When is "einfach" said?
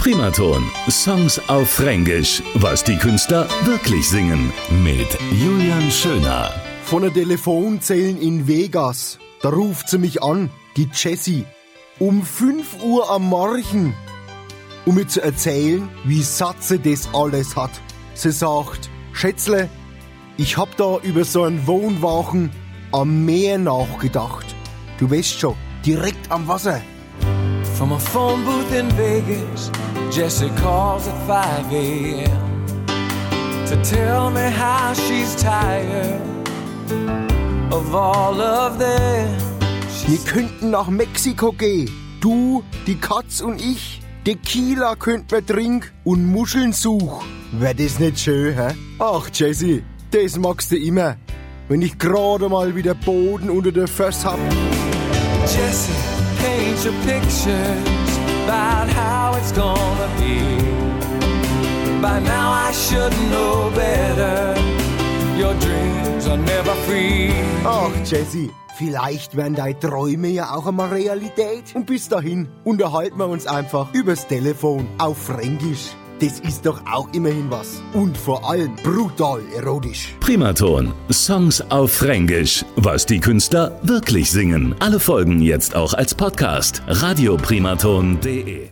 73.46-73.92